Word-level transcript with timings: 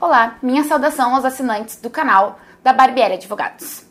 Olá, 0.00 0.38
minha 0.42 0.64
saudação 0.64 1.14
aos 1.14 1.26
assinantes 1.26 1.76
do 1.76 1.90
canal 1.90 2.38
da 2.62 2.72
Barbieri 2.72 3.16
Advogados. 3.16 3.84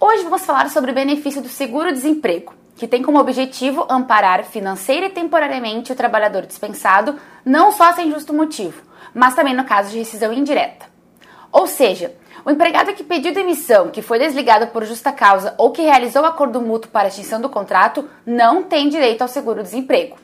Hoje 0.00 0.22
vamos 0.22 0.46
falar 0.46 0.70
sobre 0.70 0.90
o 0.90 0.94
benefício 0.94 1.42
do 1.42 1.50
seguro-desemprego, 1.50 2.54
que 2.76 2.88
tem 2.88 3.02
como 3.02 3.20
objetivo 3.20 3.84
amparar 3.90 4.42
financeira 4.44 5.04
e 5.04 5.10
temporariamente 5.10 5.92
o 5.92 5.94
trabalhador 5.94 6.46
dispensado, 6.46 7.14
não 7.44 7.72
só 7.72 7.92
sem 7.92 8.10
justo 8.10 8.32
motivo, 8.32 8.80
mas 9.12 9.34
também 9.34 9.54
no 9.54 9.66
caso 9.66 9.90
de 9.90 9.98
rescisão 9.98 10.32
indireta. 10.32 10.86
Ou 11.52 11.66
seja, 11.66 12.16
o 12.42 12.50
empregado 12.50 12.94
que 12.94 13.04
pediu 13.04 13.34
demissão, 13.34 13.90
que 13.90 14.00
foi 14.00 14.18
desligado 14.18 14.68
por 14.68 14.86
justa 14.86 15.12
causa 15.12 15.54
ou 15.58 15.72
que 15.72 15.82
realizou 15.82 16.24
acordo 16.24 16.62
mútuo 16.62 16.90
para 16.90 17.08
extinção 17.08 17.38
do 17.38 17.50
contrato 17.50 18.08
não 18.24 18.62
tem 18.62 18.88
direito 18.88 19.20
ao 19.20 19.28
seguro-desemprego. 19.28 20.16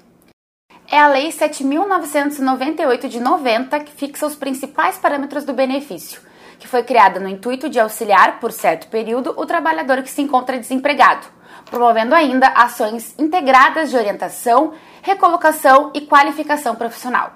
É 0.96 0.98
a 0.98 1.08
Lei 1.08 1.28
7.998 1.28 3.06
de 3.06 3.20
90 3.20 3.80
que 3.80 3.92
fixa 3.92 4.26
os 4.26 4.34
principais 4.34 4.96
parâmetros 4.96 5.44
do 5.44 5.52
benefício, 5.52 6.22
que 6.58 6.66
foi 6.66 6.82
criada 6.82 7.20
no 7.20 7.28
intuito 7.28 7.68
de 7.68 7.78
auxiliar, 7.78 8.40
por 8.40 8.50
certo 8.50 8.88
período, 8.88 9.34
o 9.36 9.44
trabalhador 9.44 10.02
que 10.02 10.08
se 10.08 10.22
encontra 10.22 10.56
desempregado, 10.56 11.26
promovendo 11.66 12.14
ainda 12.14 12.48
ações 12.48 13.14
integradas 13.18 13.90
de 13.90 13.96
orientação, 13.98 14.72
recolocação 15.02 15.90
e 15.92 16.00
qualificação 16.00 16.74
profissional. 16.74 17.34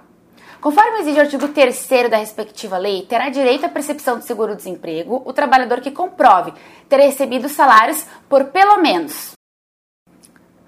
Conforme 0.58 1.00
exige 1.00 1.18
o 1.18 1.22
artigo 1.24 1.48
3 1.48 1.86
da 2.10 2.16
respectiva 2.16 2.78
lei, 2.78 3.02
terá 3.02 3.28
direito 3.28 3.66
à 3.66 3.68
percepção 3.68 4.18
de 4.18 4.24
seguro-desemprego 4.24 5.20
o 5.22 5.34
trabalhador 5.34 5.82
que 5.82 5.90
comprove 5.90 6.54
ter 6.88 6.96
recebido 6.96 7.46
salários 7.46 8.06
por 8.26 8.44
pelo 8.44 8.78
menos 8.78 9.38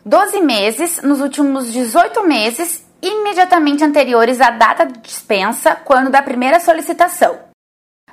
12 0.05 0.41
meses 0.41 1.01
nos 1.03 1.21
últimos 1.21 1.73
18 1.73 2.27
meses 2.27 2.85
imediatamente 3.01 3.85
anteriores 3.85 4.41
à 4.41 4.51
data 4.51 4.85
de 4.85 4.99
dispensa 4.99 5.77
quando 5.77 6.11
da 6.11 6.21
primeira 6.21 6.59
solicitação. 6.59 7.39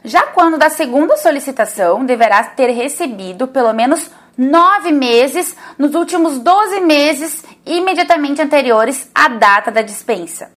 Já 0.03 0.27
quando 0.27 0.57
da 0.57 0.69
segunda 0.69 1.17
solicitação, 1.17 2.05
deverá 2.05 2.43
ter 2.43 2.69
recebido 2.71 3.47
pelo 3.47 3.73
menos 3.73 4.09
nove 4.37 4.91
meses 4.91 5.55
nos 5.77 5.95
últimos 5.95 6.37
12 6.37 6.79
meses 6.81 7.43
imediatamente 7.65 8.41
anteriores 8.41 9.09
à 9.13 9.27
data 9.27 9.71
da 9.71 9.81
dispensa 9.81 10.51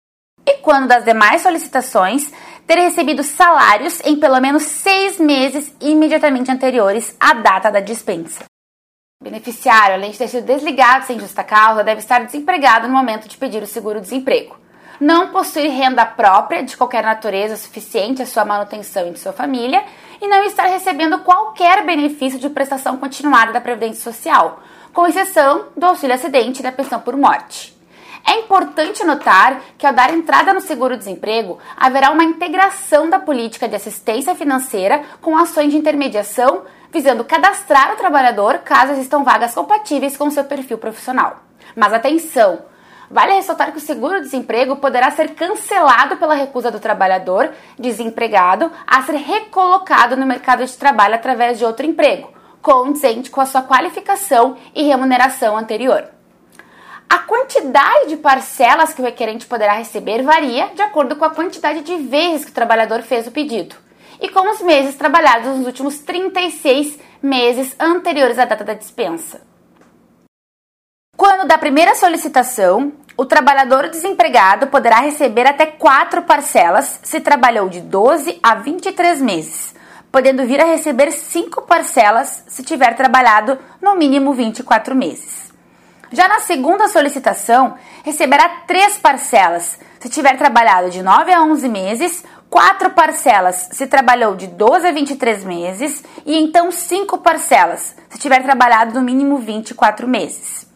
e 0.45 0.57
quando 0.57 0.87
das 0.87 1.05
demais 1.05 1.41
solicitações 1.41 2.31
ter 2.67 2.75
recebido 2.75 3.23
salários 3.23 4.01
em 4.03 4.17
pelo 4.17 4.39
menos 4.41 4.63
seis 4.63 5.17
meses 5.17 5.73
imediatamente 5.79 6.51
anteriores 6.51 7.15
à 7.19 7.33
data 7.33 7.71
da 7.71 7.79
dispensa. 7.79 8.43
Beneficiário, 9.21 9.93
além 9.93 10.09
de 10.09 10.17
ter 10.17 10.27
sido 10.27 10.47
desligado 10.47 11.05
sem 11.05 11.19
justa 11.19 11.43
causa, 11.43 11.83
deve 11.83 11.99
estar 11.99 12.25
desempregado 12.25 12.87
no 12.87 12.93
momento 12.93 13.27
de 13.27 13.37
pedir 13.37 13.61
o 13.61 13.67
seguro-desemprego. 13.67 14.57
Não 14.99 15.27
possuir 15.27 15.69
renda 15.69 16.03
própria 16.07 16.63
de 16.63 16.75
qualquer 16.75 17.03
natureza 17.03 17.55
suficiente 17.55 18.23
à 18.23 18.25
sua 18.25 18.43
manutenção 18.43 19.07
e 19.07 19.11
de 19.11 19.19
sua 19.19 19.31
família 19.31 19.83
e 20.19 20.27
não 20.27 20.43
estar 20.43 20.65
recebendo 20.65 21.19
qualquer 21.19 21.85
benefício 21.85 22.39
de 22.39 22.49
prestação 22.49 22.97
continuada 22.97 23.53
da 23.53 23.61
Previdência 23.61 24.11
Social, 24.11 24.59
com 24.91 25.05
exceção 25.05 25.67
do 25.77 25.85
auxílio 25.85 26.15
acidente 26.15 26.59
e 26.59 26.63
da 26.63 26.71
pensão 26.71 26.99
por 26.99 27.15
morte. 27.15 27.79
É 28.25 28.39
importante 28.39 29.03
notar 29.03 29.61
que, 29.77 29.85
ao 29.85 29.93
dar 29.93 30.13
entrada 30.13 30.53
no 30.53 30.61
seguro-desemprego, 30.61 31.59
haverá 31.77 32.11
uma 32.11 32.23
integração 32.23 33.09
da 33.09 33.19
política 33.19 33.67
de 33.67 33.75
assistência 33.75 34.33
financeira 34.35 35.03
com 35.21 35.37
ações 35.37 35.71
de 35.71 35.77
intermediação, 35.77 36.63
visando 36.91 37.23
cadastrar 37.23 37.93
o 37.93 37.95
trabalhador 37.95 38.59
caso 38.59 38.91
existam 38.91 39.23
vagas 39.23 39.53
compatíveis 39.53 40.17
com 40.17 40.29
seu 40.29 40.43
perfil 40.43 40.77
profissional. 40.77 41.37
Mas 41.75 41.93
atenção! 41.93 42.59
Vale 43.09 43.33
ressaltar 43.33 43.71
que 43.71 43.77
o 43.77 43.81
seguro-desemprego 43.81 44.77
poderá 44.77 45.11
ser 45.11 45.35
cancelado 45.35 46.15
pela 46.15 46.33
recusa 46.33 46.71
do 46.71 46.79
trabalhador 46.79 47.51
desempregado 47.77 48.71
a 48.87 49.01
ser 49.03 49.15
recolocado 49.15 50.15
no 50.15 50.25
mercado 50.25 50.65
de 50.65 50.77
trabalho 50.77 51.15
através 51.15 51.57
de 51.57 51.65
outro 51.65 51.85
emprego, 51.85 52.31
condizente 52.61 53.29
com 53.29 53.41
a 53.41 53.45
sua 53.45 53.63
qualificação 53.63 54.55
e 54.73 54.83
remuneração 54.83 55.57
anterior. 55.57 56.05
A 57.09 57.19
quantidade 57.19 58.07
de 58.07 58.15
parcelas 58.15 58.93
que 58.93 59.01
o 59.01 59.05
requerente 59.05 59.45
poderá 59.45 59.73
receber 59.73 60.23
varia 60.23 60.67
de 60.67 60.81
acordo 60.81 61.17
com 61.17 61.25
a 61.25 61.31
quantidade 61.31 61.81
de 61.81 61.97
vezes 61.97 62.45
que 62.45 62.51
o 62.51 62.55
trabalhador 62.55 63.01
fez 63.01 63.27
o 63.27 63.31
pedido 63.31 63.75
e 64.19 64.29
com 64.29 64.49
os 64.51 64.61
meses 64.61 64.95
trabalhados 64.95 65.57
nos 65.57 65.65
últimos 65.65 65.99
36 65.99 66.99
meses 67.21 67.75
anteriores 67.79 68.39
à 68.39 68.45
data 68.45 68.63
da 68.63 68.73
dispensa. 68.73 69.41
Quando 71.15 71.47
da 71.47 71.57
primeira 71.57 71.93
solicitação, 71.93 72.93
o 73.15 73.25
trabalhador 73.25 73.89
desempregado 73.89 74.67
poderá 74.67 74.99
receber 75.01 75.45
até 75.45 75.67
quatro 75.67 76.23
parcelas 76.23 76.99
se 77.03 77.19
trabalhou 77.19 77.69
de 77.69 77.81
12 77.81 78.39
a 78.41 78.55
23 78.55 79.21
meses, 79.21 79.75
podendo 80.11 80.45
vir 80.45 80.59
a 80.59 80.65
receber 80.65 81.11
cinco 81.11 81.61
parcelas 81.61 82.43
se 82.47 82.63
tiver 82.63 82.95
trabalhado 82.95 83.59
no 83.81 83.95
mínimo 83.95 84.33
24 84.33 84.95
meses. 84.95 85.51
Já 86.11 86.27
na 86.27 86.39
segunda 86.41 86.89
solicitação, 86.89 87.75
receberá 88.03 88.49
três 88.67 88.97
parcelas 88.97 89.79
se 89.99 90.09
tiver 90.09 90.35
trabalhado 90.37 90.89
de 90.89 91.01
9 91.03 91.31
a 91.31 91.43
11 91.43 91.69
meses, 91.69 92.25
quatro 92.51 92.89
parcelas 92.89 93.69
se 93.71 93.87
trabalhou 93.87 94.35
de 94.35 94.45
12 94.45 94.85
a 94.85 94.91
23 94.91 95.45
meses 95.45 96.03
e 96.25 96.37
então 96.37 96.69
cinco 96.69 97.17
parcelas 97.19 97.95
se 98.09 98.19
tiver 98.19 98.43
trabalhado 98.43 98.93
no 98.93 99.01
mínimo 99.01 99.37
24 99.37 100.05
meses. 100.05 100.67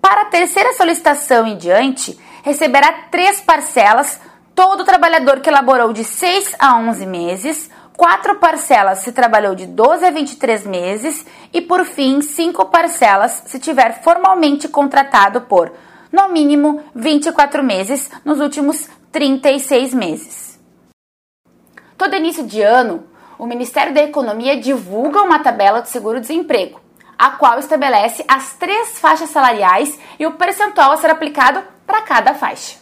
Para 0.00 0.22
a 0.22 0.30
terceira 0.30 0.72
solicitação 0.72 1.46
em 1.46 1.58
diante, 1.58 2.18
receberá 2.42 2.90
três 3.10 3.42
parcelas 3.42 4.18
todo 4.54 4.86
trabalhador 4.86 5.40
que 5.40 5.50
elaborou 5.50 5.92
de 5.92 6.02
6 6.02 6.56
a 6.58 6.78
11 6.78 7.04
meses, 7.04 7.70
quatro 7.94 8.36
parcelas 8.36 9.00
se 9.00 9.12
trabalhou 9.12 9.54
de 9.54 9.66
12 9.66 10.06
a 10.06 10.10
23 10.10 10.66
meses 10.66 11.26
e, 11.52 11.60
por 11.60 11.84
fim, 11.84 12.22
cinco 12.22 12.64
parcelas 12.66 13.42
se 13.44 13.58
tiver 13.58 14.02
formalmente 14.02 14.66
contratado 14.66 15.42
por, 15.42 15.74
no 16.10 16.30
mínimo, 16.30 16.82
24 16.94 17.62
meses 17.62 18.10
nos 18.24 18.40
últimos 18.40 18.88
36 19.12 19.92
meses. 19.92 20.45
Todo 21.96 22.14
início 22.14 22.44
de 22.44 22.60
ano, 22.60 23.04
o 23.38 23.46
Ministério 23.46 23.94
da 23.94 24.02
Economia 24.02 24.60
divulga 24.60 25.22
uma 25.22 25.38
tabela 25.38 25.80
de 25.80 25.88
seguro-desemprego, 25.88 26.78
a 27.18 27.30
qual 27.30 27.58
estabelece 27.58 28.22
as 28.28 28.52
três 28.54 28.98
faixas 28.98 29.30
salariais 29.30 29.98
e 30.18 30.26
o 30.26 30.32
percentual 30.32 30.92
a 30.92 30.98
ser 30.98 31.08
aplicado 31.10 31.62
para 31.86 32.02
cada 32.02 32.34
faixa. 32.34 32.76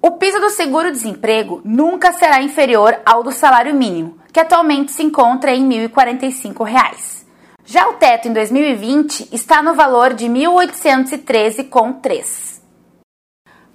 O 0.00 0.12
piso 0.12 0.40
do 0.40 0.48
seguro-desemprego 0.50 1.60
nunca 1.64 2.12
será 2.12 2.40
inferior 2.40 2.98
ao 3.04 3.22
do 3.22 3.32
salário 3.32 3.74
mínimo, 3.74 4.16
que 4.32 4.40
atualmente 4.40 4.92
se 4.92 5.02
encontra 5.02 5.50
em 5.50 5.68
R$ 5.68 5.88
1.045. 5.88 7.26
Já 7.64 7.88
o 7.88 7.94
teto 7.94 8.28
em 8.28 8.32
2020 8.32 9.34
está 9.34 9.60
no 9.62 9.74
valor 9.74 10.14
de 10.14 10.28
R$ 10.28 10.32
1.813,3. 10.32 12.62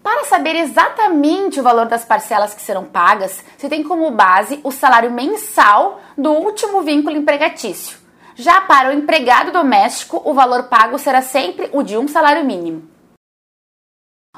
Para 0.03 0.25
saber 0.25 0.55
exatamente 0.55 1.59
o 1.59 1.63
valor 1.63 1.85
das 1.85 2.03
parcelas 2.03 2.55
que 2.55 2.61
serão 2.61 2.85
pagas, 2.85 3.43
se 3.57 3.69
tem 3.69 3.83
como 3.83 4.11
base 4.11 4.59
o 4.63 4.71
salário 4.71 5.11
mensal 5.11 6.01
do 6.17 6.31
último 6.31 6.81
vínculo 6.81 7.15
empregatício. 7.15 7.99
Já 8.35 8.61
para 8.61 8.89
o 8.89 8.93
empregado 8.93 9.51
doméstico, 9.51 10.19
o 10.25 10.33
valor 10.33 10.63
pago 10.63 10.97
será 10.97 11.21
sempre 11.21 11.69
o 11.71 11.83
de 11.83 11.95
um 11.97 12.07
salário 12.07 12.43
mínimo. 12.43 12.89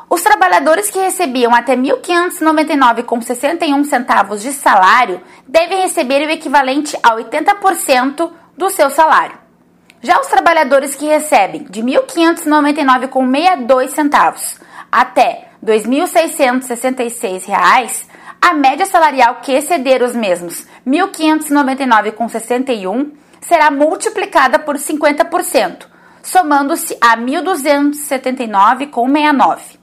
Os 0.10 0.22
trabalhadores 0.22 0.92
que 0.92 1.00
recebiam 1.00 1.56
até 1.56 1.76
R$ 1.76 1.82
1.599,61 1.82 3.86
centavos 3.86 4.42
de 4.42 4.52
salário 4.52 5.22
devem 5.48 5.84
receber 5.84 6.28
o 6.28 6.32
equivalente 6.32 6.98
a 7.02 7.16
80% 7.16 8.30
do 8.58 8.70
seu 8.70 8.90
salário. 8.90 9.40
Já 10.02 10.20
os 10.20 10.28
trabalhadores 10.28 10.94
que 10.96 11.06
recebem 11.06 11.64
de 11.64 11.80
R$ 11.80 12.02
1.599,62 12.02 13.88
centavos 13.90 14.60
até 14.92 15.53
R$ 15.66 15.80
2.666, 15.80 18.06
a 18.42 18.54
média 18.54 18.86
salarial 18.86 19.36
que 19.36 19.54
exceder 19.54 20.04
os 20.04 20.14
mesmos 20.14 20.68
R$ 20.86 20.92
1.599,61 20.92 23.14
será 23.40 23.72
multiplicada 23.72 24.60
por 24.60 24.76
50%, 24.76 25.86
somando-se 26.22 26.98
a 27.00 27.12
R$ 27.12 27.22
1.279,69. 27.22 29.80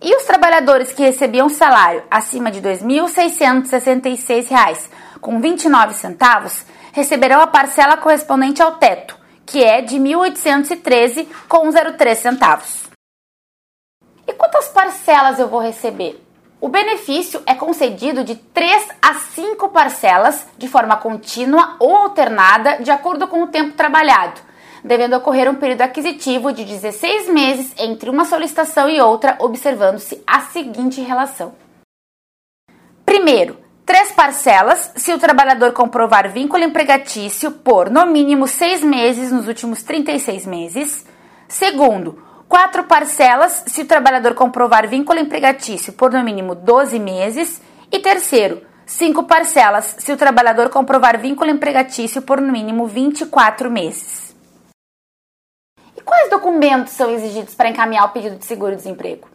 E 0.00 0.16
os 0.16 0.24
trabalhadores 0.24 0.92
que 0.92 1.02
recebiam 1.02 1.50
salário 1.50 2.02
acima 2.10 2.50
de 2.50 2.60
R$ 2.60 2.74
2.666,29 2.74 4.88
com 5.20 5.38
29 5.40 5.92
centavos 5.92 6.64
receberão 6.92 7.42
a 7.42 7.46
parcela 7.46 7.98
correspondente 7.98 8.62
ao 8.62 8.76
teto, 8.76 9.14
que 9.44 9.62
é 9.62 9.82
de 9.82 9.98
R$ 9.98 10.04
1.813,03 10.04 12.14
centavos. 12.14 12.91
Quantas 14.42 14.66
parcelas 14.70 15.38
eu 15.38 15.46
vou 15.46 15.60
receber? 15.60 16.20
O 16.60 16.68
benefício 16.68 17.40
é 17.46 17.54
concedido 17.54 18.24
de 18.24 18.34
3 18.34 18.88
a 19.00 19.14
5 19.14 19.68
parcelas 19.68 20.44
de 20.58 20.66
forma 20.66 20.96
contínua 20.96 21.76
ou 21.78 21.94
alternada 21.94 22.82
de 22.82 22.90
acordo 22.90 23.28
com 23.28 23.44
o 23.44 23.46
tempo 23.46 23.76
trabalhado 23.76 24.40
devendo 24.82 25.14
ocorrer 25.14 25.48
um 25.48 25.54
período 25.54 25.82
aquisitivo 25.82 26.52
de 26.52 26.64
16 26.64 27.28
meses 27.28 27.72
entre 27.78 28.10
uma 28.10 28.24
solicitação 28.24 28.90
e 28.90 29.00
outra, 29.00 29.36
observando-se 29.38 30.20
a 30.26 30.40
seguinte 30.40 31.00
relação. 31.00 31.54
Primeiro, 33.06 33.58
Três 33.86 34.10
parcelas 34.10 34.92
se 34.96 35.12
o 35.12 35.18
trabalhador 35.18 35.72
comprovar 35.72 36.32
vínculo 36.32 36.64
empregatício 36.64 37.50
por 37.50 37.90
no 37.90 38.06
mínimo 38.06 38.48
seis 38.48 38.82
meses 38.82 39.30
nos 39.30 39.46
últimos 39.46 39.82
36 39.82 40.46
meses. 40.46 41.06
Segundo, 41.48 42.31
quatro 42.48 42.84
parcelas 42.84 43.64
se 43.66 43.82
o 43.82 43.86
trabalhador 43.86 44.34
comprovar 44.34 44.88
vínculo 44.88 45.18
empregatício 45.18 45.92
por 45.92 46.12
no 46.12 46.22
mínimo 46.22 46.54
12 46.54 46.98
meses. 46.98 47.60
E 47.90 47.98
terceiro, 47.98 48.62
cinco 48.86 49.24
parcelas 49.24 49.96
se 49.98 50.12
o 50.12 50.16
trabalhador 50.16 50.68
comprovar 50.70 51.18
vínculo 51.18 51.50
empregatício 51.50 52.22
por 52.22 52.40
no 52.40 52.52
mínimo 52.52 52.86
24 52.86 53.70
meses. 53.70 54.34
E 55.96 56.00
quais 56.00 56.30
documentos 56.30 56.92
são 56.92 57.10
exigidos 57.10 57.54
para 57.54 57.68
encaminhar 57.68 58.06
o 58.06 58.10
pedido 58.10 58.36
de 58.36 58.44
seguro-desemprego? 58.44 59.32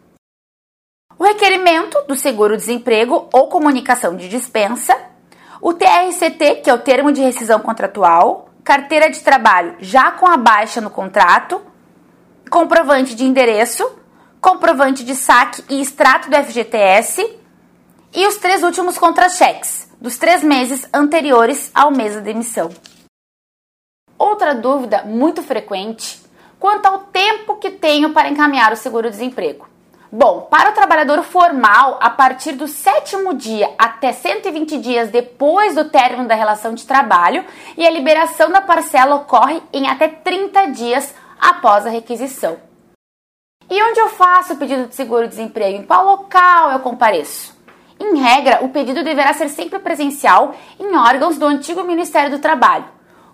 o 1.18 1.24
requerimento 1.24 2.00
do 2.06 2.14
seguro-desemprego 2.14 3.28
ou 3.32 3.48
comunicação 3.48 4.16
de 4.16 4.28
dispensa, 4.28 4.96
o 5.60 5.74
TRCT, 5.74 6.60
que 6.62 6.70
é 6.70 6.74
o 6.74 6.78
termo 6.78 7.10
de 7.10 7.20
rescisão 7.20 7.58
contratual, 7.58 8.50
carteira 8.62 9.10
de 9.10 9.20
trabalho 9.20 9.74
já 9.80 10.12
com 10.12 10.26
a 10.26 10.36
baixa 10.36 10.80
no 10.80 10.90
contrato, 10.90 11.60
comprovante 12.48 13.14
de 13.14 13.24
endereço, 13.24 13.88
comprovante 14.40 15.04
de 15.04 15.14
saque 15.14 15.62
e 15.68 15.80
extrato 15.80 16.30
do 16.30 16.36
FGTS 16.36 17.38
e 18.14 18.26
os 18.26 18.36
três 18.36 18.62
últimos 18.62 18.98
contra-cheques 18.98 19.88
dos 20.00 20.16
três 20.16 20.42
meses 20.42 20.88
anteriores 20.94 21.70
ao 21.74 21.90
mês 21.90 22.14
da 22.14 22.20
demissão. 22.20 22.70
Outra 24.16 24.54
dúvida 24.54 25.02
muito 25.04 25.42
frequente 25.42 26.20
quanto 26.58 26.86
ao 26.86 26.98
tempo 27.00 27.56
que 27.56 27.70
tenho 27.70 28.10
para 28.10 28.28
encaminhar 28.28 28.72
o 28.72 28.76
seguro-desemprego. 28.76 29.68
Bom, 30.10 30.48
para 30.50 30.70
o 30.70 30.72
trabalhador 30.72 31.22
formal, 31.22 31.98
a 32.00 32.08
partir 32.08 32.52
do 32.52 32.66
sétimo 32.66 33.34
dia 33.34 33.70
até 33.76 34.10
120 34.10 34.78
dias 34.78 35.10
depois 35.10 35.74
do 35.74 35.84
término 35.84 36.26
da 36.26 36.34
relação 36.34 36.72
de 36.72 36.86
trabalho, 36.86 37.44
e 37.76 37.86
a 37.86 37.90
liberação 37.90 38.50
da 38.50 38.62
parcela 38.62 39.16
ocorre 39.16 39.62
em 39.70 39.86
até 39.86 40.08
30 40.08 40.66
dias 40.68 41.14
após 41.38 41.86
a 41.86 41.90
requisição. 41.90 42.58
E 43.70 43.82
onde 43.82 44.00
eu 44.00 44.08
faço 44.08 44.54
o 44.54 44.56
pedido 44.56 44.88
de 44.88 44.94
seguro-desemprego? 44.94 45.78
Em 45.78 45.86
qual 45.86 46.06
local 46.06 46.72
eu 46.72 46.80
compareço? 46.80 47.56
Em 48.00 48.16
regra, 48.16 48.64
o 48.64 48.70
pedido 48.70 49.04
deverá 49.04 49.34
ser 49.34 49.48
sempre 49.48 49.78
presencial 49.78 50.54
em 50.78 50.96
órgãos 50.96 51.36
do 51.36 51.46
antigo 51.46 51.84
Ministério 51.84 52.30
do 52.30 52.38
Trabalho. 52.38 52.86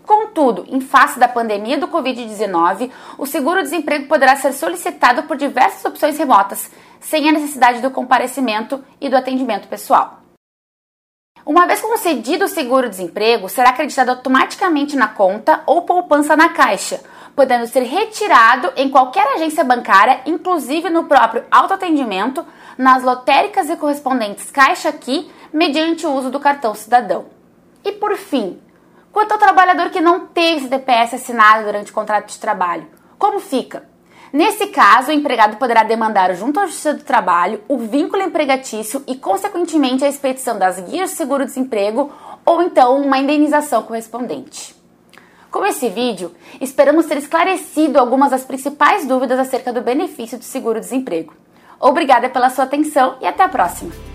Contudo, 0.04 0.66
em 0.68 0.80
face 0.80 1.18
da 1.18 1.28
pandemia 1.28 1.78
do 1.78 1.88
Covid-19, 1.88 2.90
o 3.16 3.26
seguro-desemprego 3.26 4.06
poderá 4.06 4.36
ser 4.36 4.52
solicitado 4.52 5.22
por 5.22 5.36
diversas 5.36 5.84
opções 5.84 6.18
remotas, 6.18 6.70
sem 7.00 7.28
a 7.28 7.32
necessidade 7.32 7.80
do 7.80 7.90
comparecimento 7.90 8.84
e 9.00 9.08
do 9.08 9.16
atendimento 9.16 9.68
pessoal. 9.68 10.20
Uma 11.46 11.66
vez 11.66 11.80
concedido 11.80 12.46
o 12.46 12.48
seguro-desemprego, 12.48 13.48
será 13.48 13.70
acreditado 13.70 14.08
automaticamente 14.10 14.96
na 14.96 15.08
conta 15.08 15.62
ou 15.66 15.82
poupança 15.82 16.34
na 16.34 16.50
caixa, 16.50 17.02
podendo 17.34 17.66
ser 17.66 17.82
retirado 17.82 18.72
em 18.76 18.88
qualquer 18.88 19.26
agência 19.34 19.64
bancária, 19.64 20.20
inclusive 20.26 20.90
no 20.90 21.04
próprio 21.04 21.44
autoatendimento, 21.50 22.44
nas 22.76 23.02
lotéricas 23.02 23.68
e 23.68 23.76
correspondentes 23.76 24.50
Caixa 24.50 24.88
Aqui, 24.88 25.30
mediante 25.52 26.06
o 26.06 26.12
uso 26.12 26.30
do 26.30 26.40
cartão 26.40 26.74
cidadão. 26.74 27.26
E 27.84 27.92
por 27.92 28.16
fim, 28.16 28.58
Quanto 29.14 29.30
ao 29.30 29.38
trabalhador 29.38 29.90
que 29.90 30.00
não 30.00 30.26
teve 30.26 30.56
esse 30.56 30.68
DPS 30.68 31.14
assinado 31.14 31.64
durante 31.64 31.92
o 31.92 31.94
contrato 31.94 32.32
de 32.32 32.36
trabalho, 32.36 32.88
como 33.16 33.38
fica? 33.38 33.88
Nesse 34.32 34.66
caso, 34.66 35.10
o 35.10 35.14
empregado 35.14 35.56
poderá 35.56 35.84
demandar 35.84 36.34
junto 36.34 36.58
à 36.58 36.66
Justiça 36.66 36.94
do 36.94 37.04
Trabalho 37.04 37.62
o 37.68 37.78
vínculo 37.78 38.24
empregatício 38.24 39.04
e, 39.06 39.14
consequentemente, 39.14 40.04
a 40.04 40.08
expedição 40.08 40.58
das 40.58 40.80
guias 40.80 41.10
de 41.10 41.16
seguro-desemprego 41.16 42.10
ou 42.44 42.60
então 42.60 43.00
uma 43.00 43.16
indenização 43.18 43.84
correspondente. 43.84 44.74
Com 45.54 45.64
esse 45.64 45.88
vídeo, 45.88 46.32
esperamos 46.60 47.06
ter 47.06 47.16
esclarecido 47.16 48.00
algumas 48.00 48.32
das 48.32 48.42
principais 48.42 49.06
dúvidas 49.06 49.38
acerca 49.38 49.72
do 49.72 49.82
benefício 49.82 50.36
do 50.36 50.42
seguro-desemprego. 50.42 51.32
Obrigada 51.78 52.28
pela 52.28 52.50
sua 52.50 52.64
atenção 52.64 53.14
e 53.20 53.24
até 53.24 53.44
a 53.44 53.48
próxima! 53.48 54.13